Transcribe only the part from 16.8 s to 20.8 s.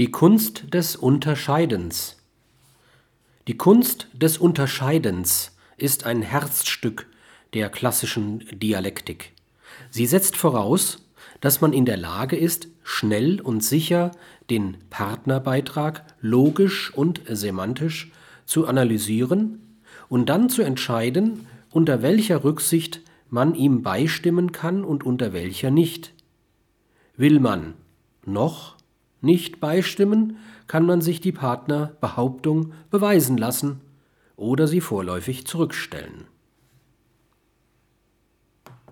und semantisch zu analysieren und dann zu